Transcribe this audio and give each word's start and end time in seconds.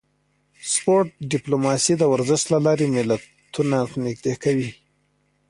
سپورت 0.73 1.09
ډیپلوماسي 1.31 1.93
د 1.97 2.03
ورزش 2.13 2.41
له 2.53 2.59
لارې 2.65 2.85
ملتونه 2.95 3.77
نږدې 4.05 4.33
کوي 4.43 4.69